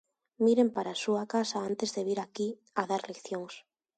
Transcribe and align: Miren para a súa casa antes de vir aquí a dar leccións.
Miren 0.45 0.69
para 0.75 0.91
a 0.93 1.01
súa 1.03 1.23
casa 1.33 1.57
antes 1.69 1.89
de 1.95 2.01
vir 2.07 2.19
aquí 2.21 2.49
a 2.79 2.81
dar 2.89 3.01
leccións. 3.11 3.53